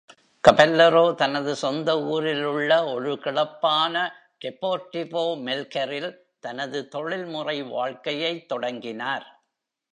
[0.47, 4.09] Caballero தனது சொந்த ஊரில் உள்ள ஒரு கிளப்பான
[4.45, 6.17] டெபோர்டிவோ மெல்கரில்
[6.39, 9.45] தனது தொழில்முறை வாழ்க்கையைத் தொடங்கினார்.